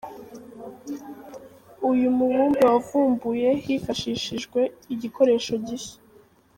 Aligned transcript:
Uyu 1.89 2.07
mubumbe 2.17 2.59
wavumbuye 2.71 3.49
hifashishijwe 3.63 4.61
igikoresho 4.93 5.53
gishya. 5.65 5.97